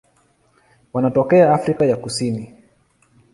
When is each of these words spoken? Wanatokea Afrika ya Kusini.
Wanatokea 0.93 1.53
Afrika 1.53 1.85
ya 1.85 1.97
Kusini. 1.97 2.53